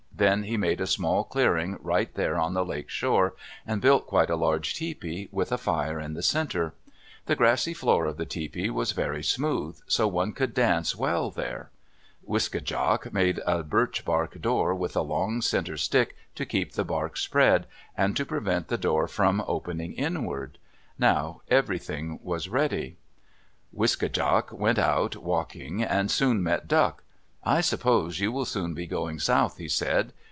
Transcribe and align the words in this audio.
Then 0.13 0.43
he 0.43 0.55
made 0.55 0.79
a 0.79 0.85
small 0.85 1.23
clearing 1.23 1.79
right 1.81 2.13
there 2.13 2.37
on 2.37 2.53
the 2.53 2.63
lake 2.63 2.91
shore, 2.91 3.33
and 3.65 3.81
built 3.81 4.05
quite 4.05 4.29
a 4.29 4.35
large 4.35 4.75
tepee, 4.75 5.27
with 5.31 5.51
a 5.51 5.57
fire 5.57 5.99
in 5.99 6.13
the 6.13 6.21
center. 6.21 6.75
The 7.25 7.35
grassy 7.35 7.73
floor 7.73 8.05
of 8.05 8.17
the 8.17 8.25
tepee 8.27 8.69
was 8.69 8.91
very 8.91 9.23
smooth, 9.23 9.79
so 9.87 10.07
one 10.07 10.33
could 10.33 10.53
dance 10.53 10.95
well 10.95 11.31
there. 11.31 11.71
Wiske 12.23 12.63
djak 12.63 13.11
made 13.11 13.39
a 13.47 13.63
birch 13.63 14.05
bark 14.05 14.39
door, 14.39 14.75
with 14.75 14.95
a 14.95 15.01
long 15.01 15.41
center 15.41 15.75
stick 15.75 16.15
to 16.35 16.45
keep 16.45 16.73
the 16.73 16.85
bark 16.85 17.17
spread, 17.17 17.65
and 17.97 18.15
to 18.15 18.23
prevent 18.23 18.67
the 18.67 18.77
door 18.77 19.07
from 19.07 19.43
opening 19.47 19.93
inward. 19.93 20.59
Now 20.99 21.41
everything 21.47 22.19
was 22.21 22.47
ready. 22.47 22.97
Wiske 23.75 24.11
djak 24.11 24.51
went 24.51 24.77
out 24.77 25.15
walking 25.15 25.81
and 25.81 26.11
soon 26.11 26.43
met 26.43 26.67
Duck. 26.67 27.01
"I 27.43 27.61
suppose 27.61 28.19
you 28.19 28.31
will 28.31 28.45
soon 28.45 28.75
be 28.75 28.85
going 28.85 29.17
south," 29.17 29.57
he 29.57 29.67
said. 29.67 30.13